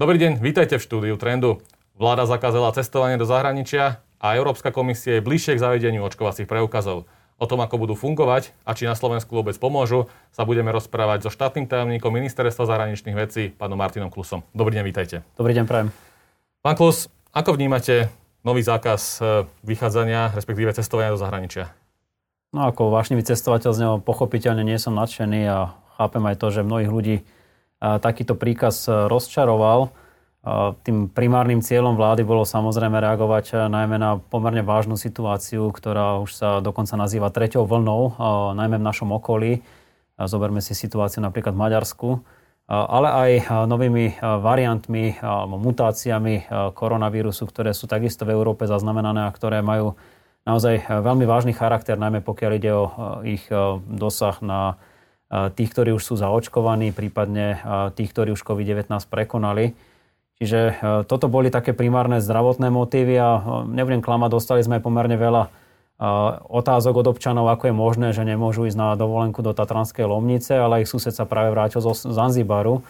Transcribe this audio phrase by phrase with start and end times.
[0.00, 1.60] Dobrý deň, vítajte v štúdiu Trendu.
[1.92, 7.04] Vláda zakázala cestovanie do zahraničia a Európska komisia je bližšie k zavedeniu očkovacích preukazov.
[7.36, 11.30] O tom, ako budú fungovať a či na Slovensku vôbec pomôžu, sa budeme rozprávať so
[11.32, 14.40] štátnym tajomníkom Ministerstva zahraničných vecí, pánom Martinom Klusom.
[14.56, 15.16] Dobrý deň, vítajte.
[15.36, 15.88] Dobrý deň, prajem.
[16.64, 18.08] Pán Klus, ako vnímate
[18.40, 21.79] nový zákaz e, vychádzania, respektíve cestovania do zahraničia?
[22.50, 26.66] No ako vášnivý cestovateľ z neho pochopiteľne nie som nadšený a chápem aj to, že
[26.66, 27.16] mnohých ľudí
[27.80, 29.94] takýto príkaz e, rozčaroval.
[30.84, 36.30] Tým primárnym cieľom vlády bolo samozrejme reagovať e, najmä na pomerne vážnu situáciu, ktorá už
[36.32, 38.18] sa dokonca nazýva treťou vlnou,
[38.58, 39.62] najmä v našom okolí.
[40.20, 42.08] Zoberme si situáciu napríklad v Maďarsku,
[42.68, 43.30] ale aj
[43.64, 46.44] novými variantmi alebo mutáciami
[46.76, 49.96] koronavírusu, ktoré sú takisto v Európe zaznamenané a ktoré majú
[50.48, 52.84] naozaj veľmi vážny charakter, najmä pokiaľ ide o
[53.24, 53.44] ich
[53.88, 54.80] dosah na
[55.30, 57.62] tých, ktorí už sú zaočkovaní, prípadne
[57.94, 59.78] tých, ktorí už COVID-19 prekonali.
[60.40, 63.28] Čiže toto boli také primárne zdravotné motívy a
[63.68, 65.52] nebudem klamať, dostali sme pomerne veľa
[66.48, 70.80] otázok od občanov, ako je možné, že nemôžu ísť na dovolenku do Tatranskej Lomnice, ale
[70.80, 72.80] ich sused sa práve vrátil zo Zanzibaru.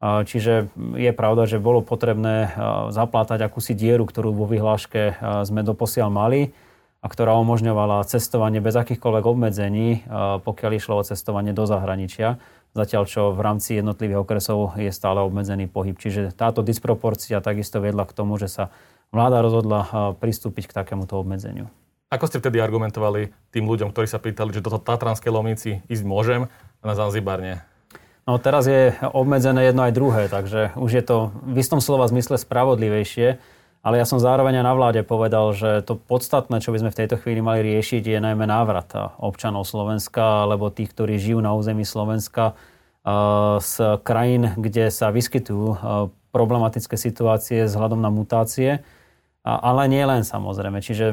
[0.00, 2.56] Čiže je pravda, že bolo potrebné
[2.88, 6.56] zaplátať akúsi dieru, ktorú vo vyhláške sme doposiaľ mali
[7.04, 10.08] a ktorá umožňovala cestovanie bez akýchkoľvek obmedzení,
[10.40, 12.40] pokiaľ išlo o cestovanie do zahraničia,
[12.72, 16.00] zatiaľ čo v rámci jednotlivých okresov je stále obmedzený pohyb.
[16.00, 18.72] Čiže táto disproporcia takisto vedla k tomu, že sa
[19.12, 21.68] vláda rozhodla pristúpiť k takémuto obmedzeniu.
[22.08, 26.48] Ako ste vtedy argumentovali tým ľuďom, ktorí sa pýtali, že do Tatranskej Lomnici ísť môžem
[26.80, 27.60] a na Zanzibar nie?
[28.24, 32.40] No teraz je obmedzené jedno aj druhé, takže už je to v istom slova zmysle
[32.40, 33.36] spravodlivejšie
[33.84, 36.98] ale ja som zároveň aj na vláde povedal, že to podstatné, čo by sme v
[37.04, 38.88] tejto chvíli mali riešiť, je najmä návrat
[39.20, 42.56] občanov Slovenska alebo tých, ktorí žijú na území Slovenska
[43.60, 45.76] z krajín, kde sa vyskytujú
[46.32, 48.80] problematické situácie vzhľadom na mutácie.
[49.44, 50.80] Ale nie len samozrejme.
[50.80, 51.12] Čiže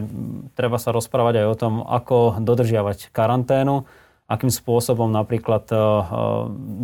[0.56, 3.84] treba sa rozprávať aj o tom, ako dodržiavať karanténu,
[4.32, 5.68] akým spôsobom napríklad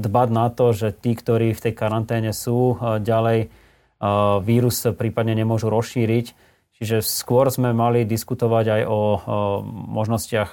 [0.04, 3.48] dbať na to, že tí, ktorí v tej karanténe sú, ďalej
[4.46, 6.50] vírus prípadne nemôžu rozšíriť.
[6.78, 9.00] Čiže skôr sme mali diskutovať aj o
[9.98, 10.50] možnostiach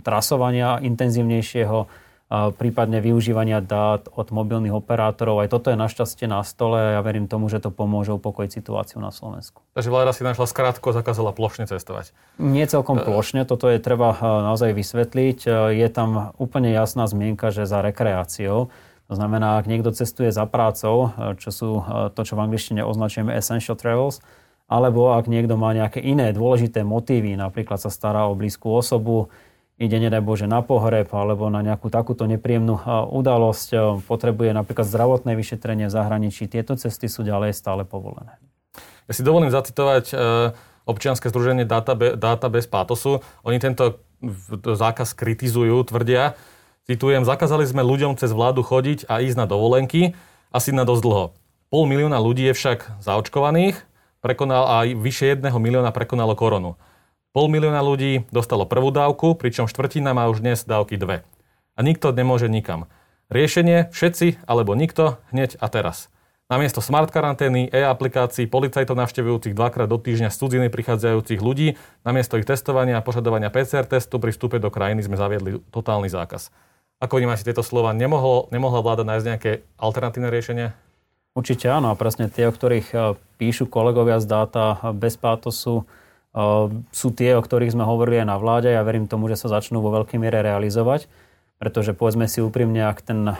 [0.00, 5.40] trasovania intenzívnejšieho, prípadne využívania dát od mobilných operátorov.
[5.40, 9.00] Aj toto je našťastie na stole a ja verím tomu, že to pomôže upokojiť situáciu
[9.00, 9.64] na Slovensku.
[9.72, 12.12] Takže vláda si našla skrátko, zakázala plošne cestovať.
[12.36, 15.72] Nie celkom plošne, toto je treba naozaj vysvetliť.
[15.72, 18.72] Je tam úplne jasná zmienka, že za rekreáciou
[19.08, 22.84] to znamená, ak niekto cestuje za prácou, e, čo sú e, to, čo v angličtine
[22.84, 24.20] označujeme essential travels,
[24.68, 29.32] alebo ak niekto má nejaké iné dôležité motívy, napríklad sa stará o blízku osobu,
[29.80, 35.32] ide, nedaj Bože, na pohreb alebo na nejakú takúto nepríjemnú e, udalosť, potrebuje napríklad zdravotné
[35.32, 38.36] vyšetrenie v zahraničí, tieto cesty sú ďalej stále povolené.
[39.08, 40.12] Ja si dovolím zacitovať
[40.84, 43.24] občianske združenie Data, Data bez pátosu.
[43.40, 44.04] Oni tento
[44.60, 46.36] zákaz kritizujú, tvrdia,
[46.88, 50.16] Citujem, zakázali sme ľuďom cez vládu chodiť a ísť na dovolenky,
[50.48, 51.24] asi na dosť dlho.
[51.68, 53.76] Pol milióna ľudí je však zaočkovaných,
[54.24, 56.80] prekonal aj vyše jedného milióna prekonalo koronu.
[57.36, 61.28] Pol milióna ľudí dostalo prvú dávku, pričom štvrtina má už dnes dávky dve.
[61.76, 62.88] A nikto nemôže nikam.
[63.28, 66.08] Riešenie všetci alebo nikto hneď a teraz.
[66.48, 72.48] Namiesto smart karantény, e-aplikácií, policajtov navštevujúcich dvakrát do týždňa z cudziny prichádzajúcich ľudí, namiesto ich
[72.48, 76.48] testovania a požadovania PCR testu pri vstupe do krajiny sme zaviedli totálny zákaz.
[76.98, 77.94] Ako vnímate tieto slova?
[77.94, 80.74] Nemohol, nemohla vláda nájsť nejaké alternatívne riešenie?
[81.38, 81.94] Určite áno.
[81.94, 82.96] A presne tie, o ktorých e,
[83.38, 85.86] píšu kolegovia z dáta bez pátosu,
[86.34, 86.42] e,
[86.90, 88.74] sú tie, o ktorých sme hovorili aj na vláde.
[88.74, 91.06] Ja verím tomu, že sa začnú vo veľkej miere realizovať.
[91.62, 93.34] Pretože povedzme si úprimne, ak ten e,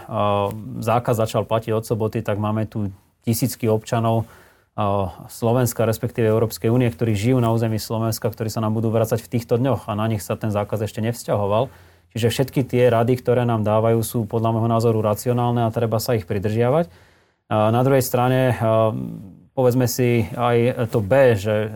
[0.79, 2.95] zákaz začal platiť od soboty, tak máme tu
[3.27, 4.31] tisícky občanov
[5.27, 9.31] Slovenska, respektíve Európskej únie, ktorí žijú na území Slovenska, ktorí sa nám budú vracať v
[9.35, 11.67] týchto dňoch a na nich sa ten zákaz ešte nevzťahoval.
[12.17, 16.17] Čiže všetky tie rady, ktoré nám dávajú, sú podľa môjho názoru racionálne a treba sa
[16.17, 16.89] ich pridržiavať.
[17.49, 18.57] Na druhej strane,
[19.53, 21.73] povedzme si aj to B, že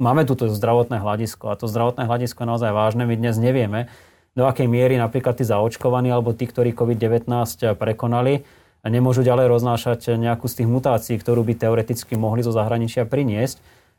[0.00, 3.04] máme tu zdravotné hľadisko a to zdravotné hľadisko je naozaj vážne.
[3.08, 3.92] My dnes nevieme,
[4.38, 7.28] do akej miery napríklad tí zaočkovaní alebo tí, ktorí COVID-19
[7.74, 8.46] prekonali,
[8.86, 13.58] nemôžu ďalej roznášať nejakú z tých mutácií, ktorú by teoreticky mohli zo zahraničia priniesť.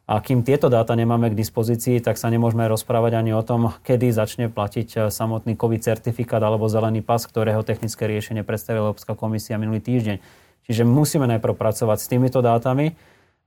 [0.09, 4.09] A kým tieto dáta nemáme k dispozícii, tak sa nemôžeme rozprávať ani o tom, kedy
[4.09, 9.61] začne platiť eh, samotný COVID certifikát alebo zelený pas, ktorého technické riešenie predstavila Európska komisia
[9.61, 10.17] minulý týždeň.
[10.65, 12.97] Čiže musíme najprv pracovať s týmito dátami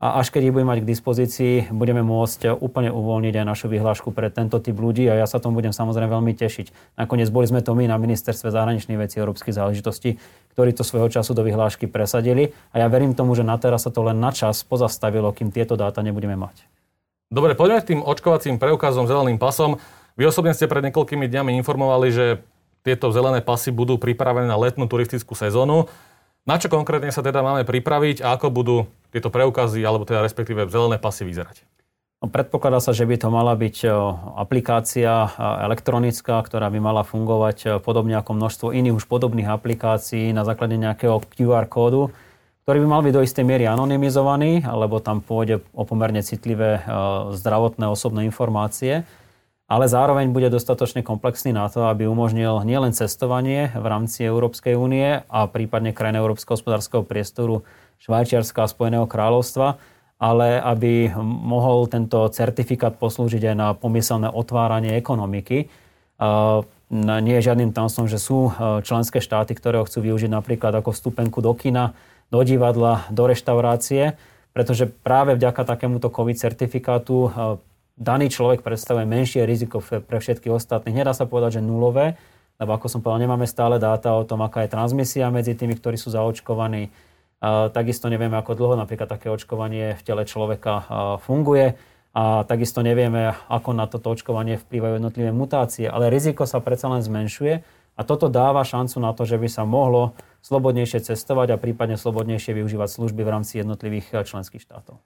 [0.03, 4.11] a až keď ich budeme mať k dispozícii, budeme môcť úplne uvoľniť aj našu vyhlášku
[4.11, 6.99] pre tento typ ľudí a ja sa tomu budem samozrejme veľmi tešiť.
[6.99, 10.19] Nakoniec boli sme to my na ministerstve zahraničných vecí a európskych záležitostí,
[10.59, 13.95] ktorí to svojho času do vyhlášky presadili a ja verím tomu, že na teraz sa
[13.95, 16.67] to len na čas pozastavilo, kým tieto dáta nebudeme mať.
[17.31, 19.79] Dobre, poďme k tým očkovacím preukazom, zeleným pasom.
[20.19, 22.27] Vy osobne ste pred niekoľkými dňami informovali, že
[22.83, 25.87] tieto zelené pasy budú pripravené na letnú turistickú sezónu.
[26.43, 28.77] Na čo konkrétne sa teda máme pripraviť a ako budú
[29.13, 31.69] tieto preukazy, alebo teda respektíve zelené pasy vyzerať?
[32.23, 33.85] No, predpokladá sa, že by to mala byť
[34.39, 35.29] aplikácia
[35.67, 41.19] elektronická, ktorá by mala fungovať podobne ako množstvo iných už podobných aplikácií na základe nejakého
[41.35, 42.15] QR kódu,
[42.63, 46.87] ktorý by mal byť do istej miery anonymizovaný, alebo tam pôjde o pomerne citlivé
[47.35, 49.03] zdravotné osobné informácie
[49.73, 55.25] ale zároveň bude dostatočne komplexný na to, aby umožnil nielen cestovanie v rámci Európskej únie
[55.25, 57.65] a prípadne krajín Európskeho hospodárskeho priestoru
[58.03, 59.79] Švajčiarska a Spojeného kráľovstva,
[60.19, 65.71] ale aby mohol tento certifikát poslúžiť aj na pomyselné otváranie ekonomiky.
[66.93, 68.51] Nie je žiadnym tamstvom, že sú
[68.83, 71.95] členské štáty, ktoré ho chcú využiť napríklad ako vstupenku do kina,
[72.31, 74.19] do divadla, do reštaurácie,
[74.51, 77.31] pretože práve vďaka takémuto COVID certifikátu
[77.97, 81.03] daný človek predstavuje menšie riziko pre všetkých ostatných.
[81.03, 82.19] Nedá sa povedať, že nulové,
[82.61, 85.97] lebo ako som povedal, nemáme stále dáta o tom, aká je transmisia medzi tými, ktorí
[85.97, 86.93] sú zaočkovaní.
[87.75, 90.87] Takisto nevieme, ako dlho napríklad také očkovanie v tele človeka
[91.27, 91.75] funguje.
[92.13, 95.89] A takisto nevieme, ako na toto očkovanie vplyvajú jednotlivé mutácie.
[95.89, 97.65] Ale riziko sa predsa len zmenšuje
[97.97, 100.13] a toto dáva šancu na to, že by sa mohlo
[100.45, 105.01] slobodnejšie cestovať a prípadne slobodnejšie využívať služby v rámci jednotlivých členských štátov.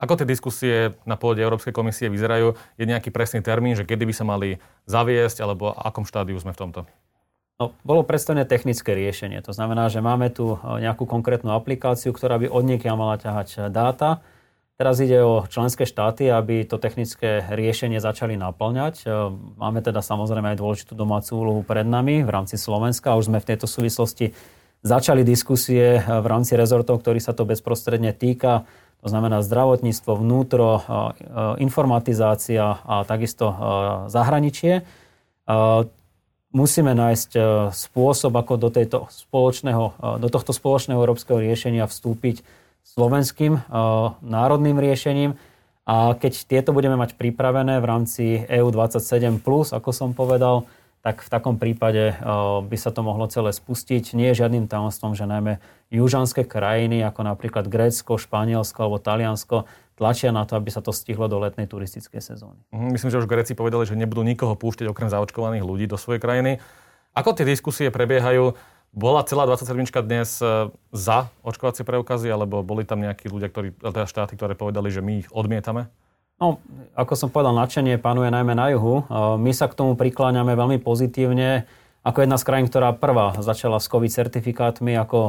[0.00, 2.56] Ako tie diskusie na pôde Európskej komisie vyzerajú?
[2.76, 6.60] Je nejaký presný termín, že kedy by sa mali zaviesť, alebo akom štádiu sme v
[6.60, 6.80] tomto?
[7.60, 9.44] No, bolo predstavené technické riešenie.
[9.44, 12.64] To znamená, že máme tu e, nejakú konkrétnu aplikáciu, ktorá by od
[12.96, 14.24] mala ťahať dáta.
[14.80, 19.04] Teraz ide o členské štáty, aby to technické riešenie začali naplňať.
[19.04, 19.28] E,
[19.60, 23.20] máme teda samozrejme aj dôležitú domácu úlohu pred nami v rámci Slovenska.
[23.20, 24.32] Už sme v tejto súvislosti
[24.80, 28.64] začali diskusie v rámci rezortov, ktorý sa to bezprostredne týka
[29.00, 30.84] to znamená zdravotníctvo, vnútro,
[31.56, 33.48] informatizácia a takisto
[34.12, 34.84] zahraničie.
[36.50, 37.30] Musíme nájsť
[37.70, 42.42] spôsob, ako do, tejto spoločného, do tohto spoločného európskeho riešenia vstúpiť
[42.82, 43.70] slovenským
[44.18, 45.38] národným riešením.
[45.86, 49.42] A keď tieto budeme mať pripravené v rámci EU27+,
[49.74, 50.66] ako som povedal,
[51.00, 52.12] tak v takom prípade
[52.68, 54.12] by sa to mohlo celé spustiť.
[54.12, 55.56] Nie je žiadnym tajomstvom, že najmä
[55.88, 59.64] južanské krajiny, ako napríklad Grécko, Španielsko alebo Taliansko,
[59.96, 62.60] tlačia na to, aby sa to stihlo do letnej turistickej sezóny.
[62.72, 66.20] Mhm, myslím, že už Gréci povedali, že nebudú nikoho púšťať okrem zaočkovaných ľudí do svojej
[66.20, 66.60] krajiny.
[67.16, 68.56] Ako tie diskusie prebiehajú?
[68.90, 69.86] Bola celá 27.
[70.02, 74.90] dnes e, za očkovacie preukazy, alebo boli tam nejakí ľudia, ktorí, teda štáty, ktoré povedali,
[74.90, 75.86] že my ich odmietame?
[76.40, 76.56] No,
[76.96, 79.04] ako som povedal, nadšenie panuje najmä na juhu.
[79.36, 81.68] My sa k tomu prikláňame veľmi pozitívne
[82.00, 85.20] ako jedna z krajín, ktorá prvá začala s COVID certifikátmi ako,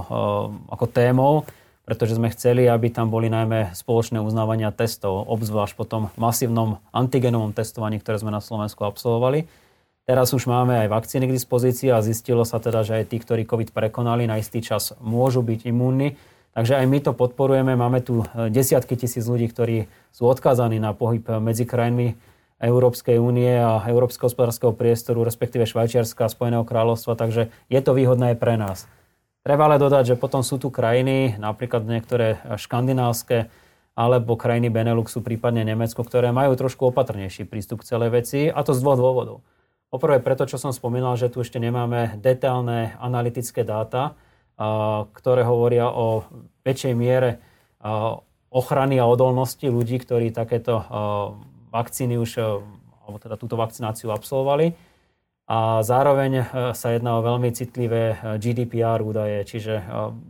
[0.72, 1.44] ako témou,
[1.84, 7.52] pretože sme chceli, aby tam boli najmä spoločné uznávania testov, obzvlášť po tom masívnom antigenovom
[7.52, 9.52] testovaní, ktoré sme na Slovensku absolvovali.
[10.08, 13.44] Teraz už máme aj vakcíny k dispozícii a zistilo sa teda, že aj tí, ktorí
[13.44, 16.16] COVID prekonali, na istý čas môžu byť imúnni
[16.52, 17.74] Takže aj my to podporujeme.
[17.80, 22.20] Máme tu e, desiatky tisíc ľudí, ktorí sú odkázaní na pohyb medzi krajinami
[22.62, 28.36] Európskej únie a Európskeho hospodárskeho priestoru, respektíve Švajčiarska a Spojeného kráľovstva, takže je to výhodné
[28.36, 28.86] aj pre nás.
[29.42, 33.50] Treba ale dodať, že potom sú tu krajiny, napríklad niektoré škandinávske
[33.98, 38.78] alebo krajiny Beneluxu, prípadne Nemecko, ktoré majú trošku opatrnejší prístup k celej veci a to
[38.78, 39.38] z dvoch dôvodov.
[39.90, 44.14] Poprvé preto, čo som spomínal, že tu ešte nemáme detailné analytické dáta,
[45.12, 46.26] ktoré hovoria o
[46.66, 47.42] väčšej miere
[48.52, 50.84] ochrany a odolnosti ľudí, ktorí takéto
[51.72, 52.32] vakcíny už,
[53.08, 54.76] alebo teda túto vakcináciu absolvovali.
[55.52, 59.84] A zároveň sa jedná o veľmi citlivé GDPR údaje, čiže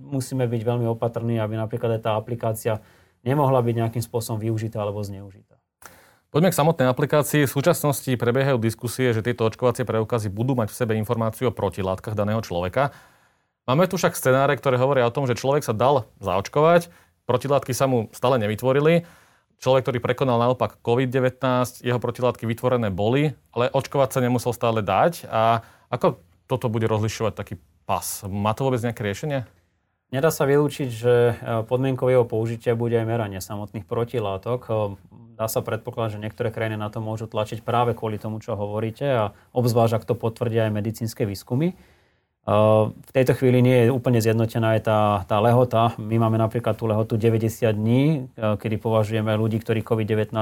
[0.10, 2.82] musíme byť veľmi opatrní, aby napríklad aj tá aplikácia
[3.22, 5.62] nemohla byť nejakým spôsobom využitá alebo zneužitá.
[6.32, 7.44] Poďme k samotnej aplikácii.
[7.46, 12.16] V súčasnosti prebiehajú diskusie, že tieto očkovacie preukazy budú mať v sebe informáciu o protilátkach
[12.16, 12.96] daného človeka.
[13.70, 16.90] Máme tu však scenáre, ktoré hovoria o tom, že človek sa dal zaočkovať,
[17.30, 19.06] protilátky sa mu stále nevytvorili,
[19.62, 25.30] človek, ktorý prekonal naopak COVID-19, jeho protilátky vytvorené boli, ale očkovať sa nemusel stále dať.
[25.30, 25.62] A
[25.94, 26.18] ako
[26.50, 28.26] toto bude rozlišovať taký pas?
[28.26, 29.46] Má to vôbec nejaké riešenie?
[30.12, 31.34] Nedá sa vylúčiť, že e,
[31.72, 34.60] podmienkou jeho použitia bude aj meranie samotných protilátok.
[34.68, 34.72] E,
[35.40, 39.08] dá sa predpokladať, že niektoré krajiny na to môžu tlačiť práve kvôli tomu, čo hovoríte
[39.08, 39.24] a
[39.56, 41.80] obzvlášť, ak to potvrdia aj medicínske výskumy.
[42.42, 45.94] V tejto chvíli nie je úplne zjednotená aj tá, tá lehota.
[46.02, 50.34] My máme napríklad tú lehotu 90 dní, kedy považujeme ľudí, ktorí COVID-19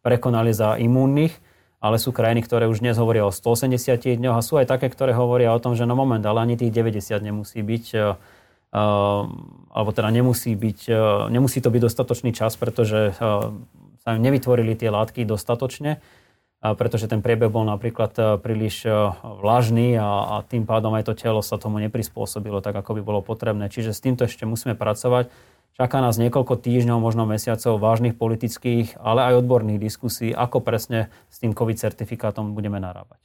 [0.00, 1.36] prekonali za imúnnych,
[1.84, 3.76] ale sú krajiny, ktoré už dnes hovoria o 180
[4.18, 6.72] dňoch a sú aj také, ktoré hovoria o tom, že no moment, ale ani tých
[6.72, 8.16] 90 nemusí byť,
[9.68, 10.80] alebo teda nemusí, byť,
[11.28, 13.12] nemusí to byť dostatočný čas, pretože
[14.00, 16.00] sa nevytvorili tie látky dostatočne
[16.62, 21.18] pretože ten priebeh bol napríklad e, príliš e, vlažný a, a tým pádom aj to
[21.18, 23.66] telo sa tomu neprispôsobilo tak, ako by bolo potrebné.
[23.66, 25.26] Čiže s týmto ešte musíme pracovať.
[25.74, 31.42] Čaká nás niekoľko týždňov, možno mesiacov vážnych politických, ale aj odborných diskusí, ako presne s
[31.42, 33.18] tým COVID certifikátom budeme narábať.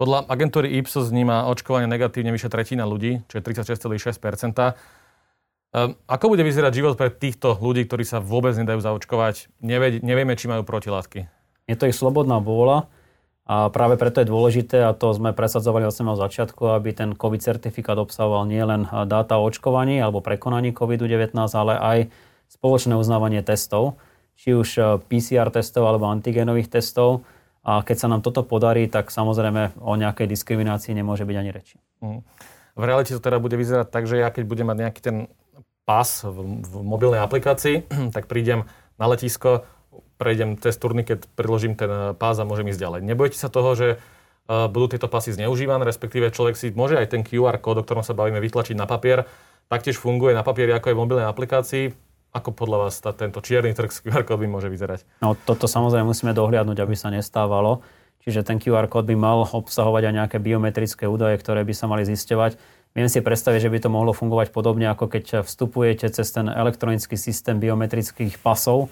[0.00, 6.42] Podľa agentúry Ipsos vníma očkovanie negatívne vyše tretina ľudí, čo je 36,6 ehm, Ako bude
[6.42, 9.52] vyzerať život pre týchto ľudí, ktorí sa vôbec nedajú zaočkovať?
[9.60, 11.43] Nevieme, či majú protilátky.
[11.64, 12.88] Je to ich slobodná vôľa
[13.44, 17.44] a práve preto je dôležité, a to sme presadzovali od samého začiatku, aby ten COVID
[17.44, 21.98] certifikát obsahoval nielen dáta o očkovaní alebo prekonaní COVID-19, ale aj
[22.48, 24.00] spoločné uznávanie testov,
[24.40, 27.28] či už e, PCR testov alebo antigenových testov.
[27.64, 31.76] A keď sa nám toto podarí, tak samozrejme o nejakej diskriminácii nemôže byť ani reči.
[32.00, 32.24] Mm.
[32.74, 35.16] V realite to teda bude vyzerať tak, že ja keď budem mať nejaký ten
[35.84, 38.64] pas v, v mobilnej aplikácii, tak prídem
[38.96, 39.68] na letisko,
[40.24, 43.00] prejdem cez turniket, predložím ten eh, pás a môžem ísť ďalej.
[43.04, 47.20] Nebojte sa toho, že eh, budú tieto pasy zneužívané, respektíve človek si môže aj ten
[47.20, 49.28] QR kód, o ktorom sa bavíme, vytlačiť na papier.
[49.68, 51.84] Taktiež funguje na papieri ako aj v mobilnej aplikácii.
[52.34, 55.06] Ako podľa vás tá, tento čierny trh s QR kódmi môže vyzerať?
[55.22, 57.86] No toto samozrejme musíme dohliadnúť, aby sa nestávalo.
[58.24, 62.08] Čiže ten QR kód by mal obsahovať aj nejaké biometrické údaje, ktoré by sa mali
[62.08, 62.56] zisťovať.
[62.94, 67.18] Viem si predstaviť, že by to mohlo fungovať podobne, ako keď vstupujete cez ten elektronický
[67.18, 68.88] systém biometrických pasov,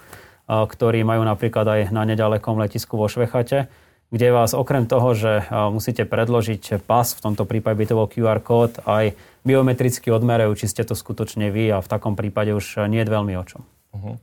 [0.48, 3.70] ktorí majú napríklad aj na nedalekom letisku vo Švechate,
[4.12, 8.44] kde vás okrem toho, že musíte predložiť pas, v tomto prípade by to bol QR
[8.44, 13.00] kód, aj biometricky odmerajú, či ste to skutočne vy a v takom prípade už nie
[13.00, 13.64] je veľmi o čom.
[13.96, 14.20] Uh-huh.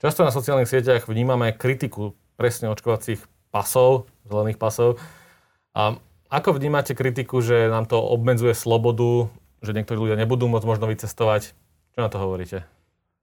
[0.00, 3.20] Často na sociálnych sieťach vnímame kritiku presne očkovacích
[3.52, 4.96] pasov, zelených pasov.
[5.76, 6.00] A
[6.32, 9.28] ako vnímate kritiku, že nám to obmedzuje slobodu,
[9.60, 11.52] že niektorí ľudia nebudú môcť možno vycestovať?
[11.92, 12.64] Čo na to hovoríte?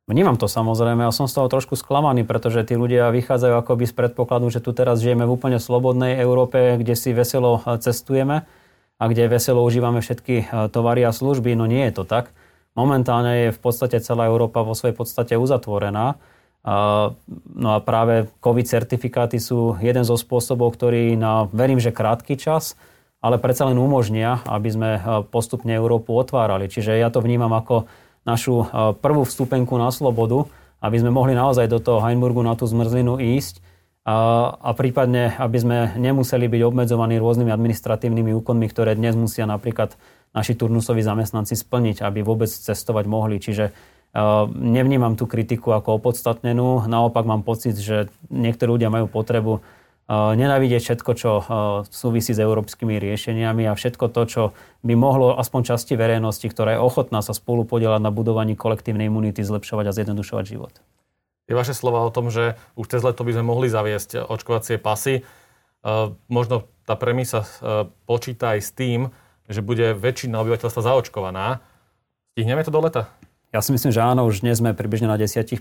[0.07, 3.93] Vnímam to samozrejme a som z toho trošku sklamaný, pretože tí ľudia vychádzajú akoby z
[3.93, 8.47] predpokladu, že tu teraz žijeme v úplne slobodnej Európe, kde si veselo e, cestujeme
[8.97, 11.59] a kde veselo užívame všetky e, tovary a služby.
[11.59, 12.31] No nie je to tak.
[12.79, 16.15] Momentálne je v podstate celá Európa vo svojej podstate uzatvorená.
[17.57, 22.77] No a práve COVID certifikáty sú jeden zo spôsobov, ktorý na, verím, že krátky čas,
[23.17, 26.69] ale predsa len umožnia, aby sme e, postupne Európu otvárali.
[26.69, 27.89] Čiže ja to vnímam ako
[28.27, 28.65] našu e,
[28.99, 30.51] prvú vstupenku na slobodu,
[30.83, 33.63] aby sme mohli naozaj do toho Heinburgu na tú zmrzlinu ísť
[34.07, 39.99] a, a prípadne, aby sme nemuseli byť obmedzovaní rôznymi administratívnymi úkonmi, ktoré dnes musia napríklad
[40.31, 43.43] naši turnusoví zamestnanci splniť, aby vôbec cestovať mohli.
[43.43, 49.59] Čiže uh, nevnímam tú kritiku ako opodstatnenú, naopak mám pocit, že niektorí ľudia majú potrebu
[50.07, 51.31] nenávidieť všetko, čo
[51.91, 54.43] súvisí s európskymi riešeniami a všetko to, čo
[54.87, 59.43] by mohlo aspoň časti verejnosti, ktorá je ochotná sa spolu podielať na budovaní kolektívnej imunity,
[59.43, 60.79] zlepšovať a zjednodušovať život.
[61.47, 65.27] Je vaše slova o tom, že už cez leto by sme mohli zaviesť očkovacie pasy.
[66.27, 67.47] Možno tá premisa
[68.07, 69.11] počíta aj s tým,
[69.47, 71.63] že bude väčšina obyvateľstva zaočkovaná.
[72.35, 73.07] Stihneme to do leta?
[73.55, 75.55] Ja si myslím, že áno, už dnes sme približne na 10%.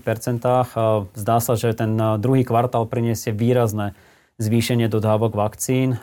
[1.15, 3.95] Zdá sa, že ten druhý kvartál priniesie výrazné
[4.37, 5.97] zvýšenie dodávok vakcín.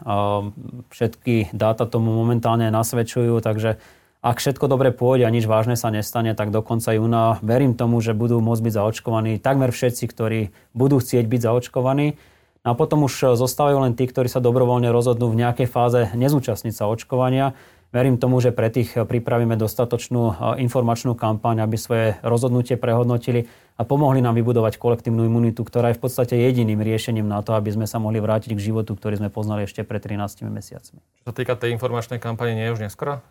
[0.90, 3.78] Všetky dáta tomu momentálne nasvedčujú, takže
[4.24, 8.00] ak všetko dobre pôjde a nič vážne sa nestane, tak do konca júna verím tomu,
[8.00, 10.40] že budú môcť byť zaočkovaní takmer všetci, ktorí
[10.72, 12.16] budú chcieť byť zaočkovaní.
[12.64, 16.88] A potom už zostávajú len tí, ktorí sa dobrovoľne rozhodnú v nejakej fáze nezúčastniť sa
[16.88, 17.52] očkovania.
[17.94, 23.46] Verím tomu, že pre tých pripravíme dostatočnú informačnú kampaň, aby svoje rozhodnutie prehodnotili
[23.78, 27.70] a pomohli nám vybudovať kolektívnu imunitu, ktorá je v podstate jediným riešením na to, aby
[27.70, 30.98] sme sa mohli vrátiť k životu, ktorý sme poznali ešte pred 13 mesiacmi.
[31.22, 33.22] Čo sa týka tej informačnej kampane, nie je už neskoro?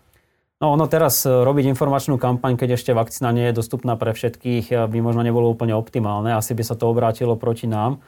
[0.64, 4.88] No ono teraz e, robiť informačnú kampaň, keď ešte vakcína nie je dostupná pre všetkých,
[4.88, 6.32] by možno nebolo úplne optimálne.
[6.32, 8.00] Asi by sa to obrátilo proti nám.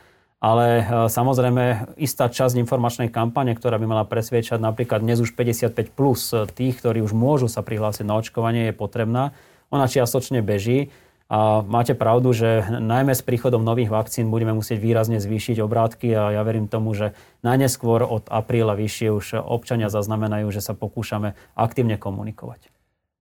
[0.43, 5.75] Ale e, samozrejme, istá časť informačnej kampane, ktorá by mala presviečať napríklad dnes už 55
[5.95, 9.35] plus tých, ktorí už môžu sa prihlásiť na očkovanie, je potrebná.
[9.73, 10.93] Ona čiastočne beží.
[11.25, 16.37] A máte pravdu, že najmä s príchodom nových vakcín budeme musieť výrazne zvýšiť obrátky a
[16.37, 21.97] ja verím tomu, že najneskôr od apríla vyššie už občania zaznamenajú, že sa pokúšame aktívne
[21.97, 22.69] komunikovať.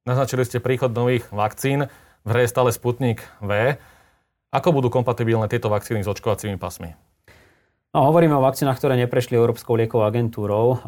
[0.05, 1.89] Naznačili ste príchod nových vakcín.
[2.25, 3.81] V hre je stále Sputnik V.
[4.55, 6.95] Ako budú kompatibilné tieto vakcíny s očkovacími pasmi?
[7.91, 10.79] No, hovoríme o vakcínach, ktoré neprešli Európskou liekovou agentúrou.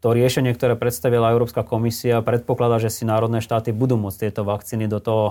[0.00, 4.88] To riešenie, ktoré predstavila Európska komisia, predpokladá, že si národné štáty budú môcť tieto vakcíny
[4.88, 5.24] do toho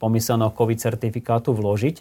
[0.00, 2.00] pomyselného COVID certifikátu vložiť.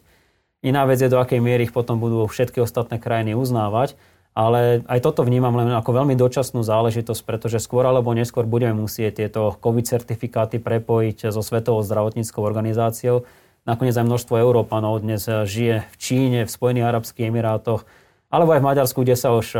[0.63, 3.99] Iná vec je, do akej miery ich potom budú všetky ostatné krajiny uznávať.
[4.37, 9.25] Ale aj toto vnímam len ako veľmi dočasnú záležitosť, pretože skôr alebo neskôr budeme musieť
[9.25, 13.25] tieto COVID certifikáty prepojiť so Svetovou zdravotníckou organizáciou.
[13.67, 17.83] Nakoniec aj množstvo Európanov dnes žije v Číne, v Spojených Arabských Emirátoch,
[18.31, 19.59] alebo aj v Maďarsku, kde sa už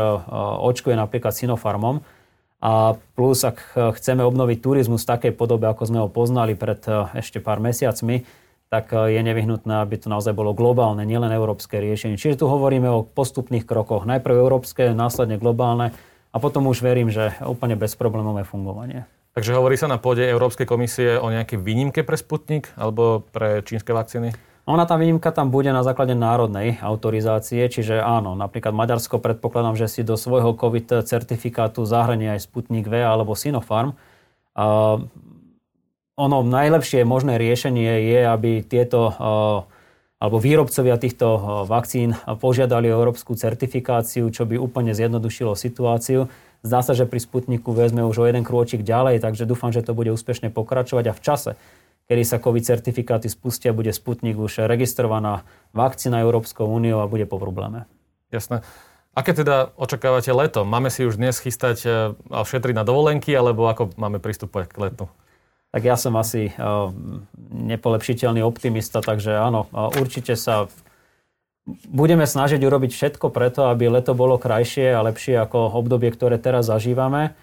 [0.64, 2.00] očkuje napríklad Sinopharmom.
[2.64, 6.80] A plus, ak chceme obnoviť turizmus v takej podobe, ako sme ho poznali pred
[7.20, 8.24] ešte pár mesiacmi,
[8.72, 12.16] tak je nevyhnutné, aby to naozaj bolo globálne, nielen európske riešenie.
[12.16, 14.08] Čiže tu hovoríme o postupných krokoch.
[14.08, 15.92] Najprv európske, následne globálne
[16.32, 19.04] a potom už verím, že úplne bezproblémové fungovanie.
[19.38, 23.94] Takže hovorí sa na pôde Európskej komisie o nejakej výnimke pre Sputnik alebo pre čínske
[23.94, 24.34] vakcíny?
[24.66, 29.86] Ona tá výnimka tam bude na základe národnej autorizácie, čiže áno, napríklad Maďarsko predpokladám, že
[29.86, 33.94] si do svojho COVID certifikátu zahranie aj Sputnik V alebo Sinopharm.
[34.58, 34.98] A
[36.18, 39.14] ono najlepšie možné riešenie je, aby tieto
[40.18, 42.10] alebo výrobcovia týchto vakcín
[42.42, 46.26] požiadali o európsku certifikáciu, čo by úplne zjednodušilo situáciu.
[46.66, 49.94] Zdá sa, že pri Sputniku vezme už o jeden krôčik ďalej, takže dúfam, že to
[49.94, 51.50] bude úspešne pokračovať a v čase,
[52.10, 57.38] kedy sa COVID certifikáty spustia, bude Sputnik už registrovaná vakcína Európskou úniou a bude po
[57.38, 57.86] probléme.
[58.34, 58.66] Jasné.
[59.14, 60.62] Aké teda očakávate leto?
[60.62, 61.90] Máme si už dnes chystať e,
[62.30, 65.04] a šetriť na dovolenky, alebo ako máme pristupovať k letu?
[65.68, 66.88] Tak ja som asi uh,
[67.52, 70.72] nepolepšiteľný optimista, takže áno, uh, určite sa
[71.88, 76.72] budeme snažiť urobiť všetko preto, aby leto bolo krajšie a lepšie ako obdobie, ktoré teraz
[76.72, 77.36] zažívame.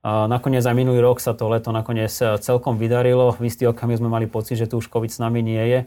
[0.00, 3.36] Nakoniec aj minulý rok sa to leto nakoniec e, celkom vydarilo.
[3.36, 5.80] V istý okamih sme mali pocit, že tu už COVID s nami nie je.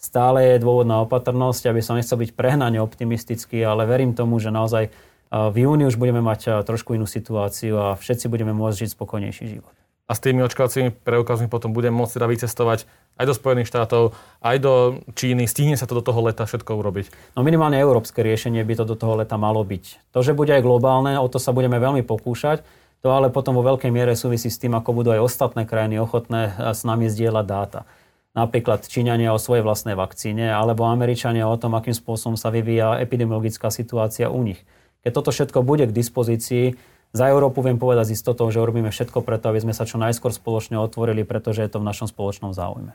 [0.00, 4.48] Stále je dôvod na opatrnosť, aby som nechcel byť prehnane optimistický, ale verím tomu, že
[4.48, 4.90] naozaj e,
[5.28, 9.44] v júni už budeme mať e, trošku inú situáciu a všetci budeme môcť žiť spokojnejší
[9.60, 9.77] život.
[10.08, 12.88] A s tými očkovacími preukazmi potom budeme môcť teda vycestovať
[13.20, 14.72] aj do Spojených štátov, aj do
[15.12, 15.44] Číny.
[15.44, 17.36] Stihne sa to do toho leta všetko urobiť?
[17.36, 20.16] No minimálne európske riešenie by to do toho leta malo byť.
[20.16, 22.64] To, že bude aj globálne, o to sa budeme veľmi pokúšať.
[23.04, 26.56] To ale potom vo veľkej miere súvisí s tým, ako budú aj ostatné krajiny ochotné
[26.56, 27.84] eh, s nami zdieľať dáta.
[28.32, 33.68] Napríklad Číňania o svojej vlastnej vakcíne, alebo Američania o tom, akým spôsobom sa vyvíja epidemiologická
[33.68, 34.62] situácia u nich.
[35.02, 36.78] Keď toto všetko bude k dispozícii,
[37.16, 40.28] za Európu viem povedať s istotou, že robíme všetko preto, aby sme sa čo najskôr
[40.28, 42.92] spoločne otvorili, pretože je to v našom spoločnom záujme.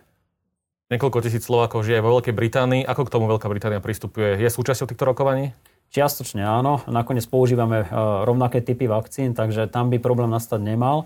[0.93, 2.85] Niekoľko tisíc Slovákov žije vo Veľkej Británii.
[2.85, 4.37] Ako k tomu Veľká Británia pristupuje?
[4.37, 5.57] Je súčasťou týchto rokovaní?
[5.89, 7.87] Čiastočne áno, nakoniec používame e,
[8.25, 11.05] rovnaké typy vakcín, takže tam by problém nastať nemal.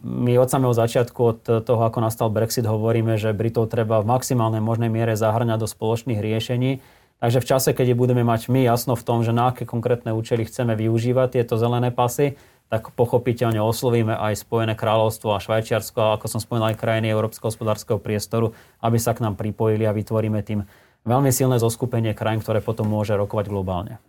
[0.00, 4.60] my od samého začiatku, od toho, ako nastal Brexit, hovoríme, že Britov treba v maximálnej
[4.60, 6.80] možnej miere zahrňať do spoločných riešení.
[7.22, 10.42] Takže v čase, keď budeme mať my jasno v tom, že na aké konkrétne účely
[10.42, 12.34] chceme využívať tieto zelené pasy,
[12.66, 17.54] tak pochopiteľne oslovíme aj Spojené kráľovstvo a Švajčiarsko, a ako som spomínal aj krajiny Európskeho
[17.54, 20.66] hospodárskeho priestoru, aby sa k nám pripojili a vytvoríme tým
[21.06, 24.02] veľmi silné zoskupenie krajín, ktoré potom môže rokovať globálne.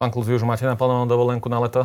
[0.00, 1.84] Pán Klus, vy už máte naplánovanú dovolenku na leto?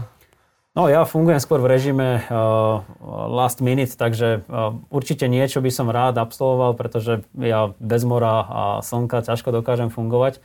[0.71, 2.79] No ja fungujem skôr v režime uh,
[3.27, 8.61] last minute, takže uh, určite niečo by som rád absolvoval, pretože ja bez mora a
[8.79, 10.39] slnka ťažko dokážem fungovať.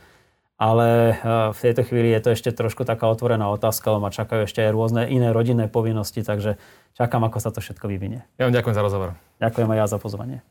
[0.57, 4.49] Ale uh, v tejto chvíli je to ešte trošku taká otvorená otázka, lebo ma čakajú
[4.49, 6.57] ešte aj rôzne iné rodinné povinnosti, takže
[6.97, 8.25] čakám, ako sa to všetko vyvinie.
[8.41, 9.13] Ja vám ďakujem za rozhovor.
[9.37, 10.41] Ďakujem aj ja za pozvanie.